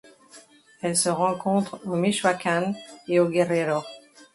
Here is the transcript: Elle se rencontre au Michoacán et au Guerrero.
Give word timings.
Elle 0.81 0.97
se 0.97 1.09
rencontre 1.09 1.79
au 1.85 1.95
Michoacán 1.95 2.73
et 3.07 3.19
au 3.19 3.29
Guerrero. 3.29 3.83